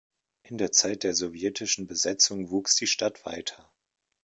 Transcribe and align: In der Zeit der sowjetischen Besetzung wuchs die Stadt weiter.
In 0.41 0.57
der 0.57 0.71
Zeit 0.71 1.03
der 1.03 1.13
sowjetischen 1.13 1.85
Besetzung 1.85 2.49
wuchs 2.49 2.73
die 2.75 2.87
Stadt 2.87 3.23
weiter. 3.27 3.71